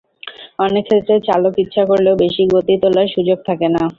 [0.59, 3.83] অনেক ক্ষেত্রে চালক ইচ্ছে করলেও বেশি গতি তোলার সুযোগ থাকে না।